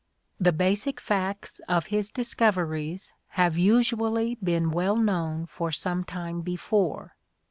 The 0.39 0.51
basic 0.51 0.99
facts 0.99 1.61
of 1.69 1.85
his 1.93 2.09
discoveries 2.09 3.13
have 3.37 3.55
usually 3.55 4.33
been 4.43 4.71
well 4.71 4.95
known 4.95 5.45
for 5.45 5.71
some 5.71 6.03
time 6.05 6.41
before. 6.41 7.15